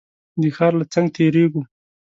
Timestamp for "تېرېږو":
1.15-1.61